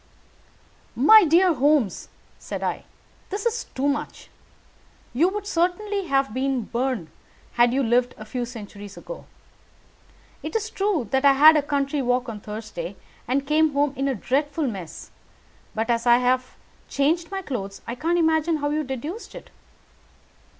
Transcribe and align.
"My 0.95 1.25
dear 1.25 1.53
Holmes," 1.53 2.09
said 2.39 2.63
I, 2.63 2.85
"this 3.29 3.45
is 3.45 3.65
too 3.75 3.87
much. 3.87 4.31
You 5.13 5.29
would 5.29 5.45
certainly 5.45 6.05
have 6.07 6.33
been 6.33 6.63
burned 6.63 7.09
had 7.53 7.71
you 7.71 7.83
lived 7.83 8.15
a 8.17 8.25
few 8.25 8.43
centuries 8.45 8.97
ago. 8.97 9.25
It 10.41 10.55
is 10.55 10.71
true 10.71 11.07
that 11.11 11.23
I 11.23 11.33
had 11.33 11.55
a 11.55 11.61
country 11.61 12.01
walk 12.01 12.27
on 12.29 12.39
Thursday 12.39 12.95
and 13.27 13.45
came 13.45 13.73
home 13.73 13.93
in 13.95 14.07
a 14.07 14.15
dreadful 14.15 14.65
mess; 14.65 15.11
but 15.75 15.91
as 15.91 16.07
I 16.07 16.17
have 16.17 16.55
changed 16.89 17.29
my 17.29 17.43
clothes, 17.43 17.83
I 17.85 17.93
can't 17.93 18.17
imagine 18.17 18.57
how 18.57 18.71
you 18.71 18.83
deduce 18.83 19.35
it. 19.35 19.51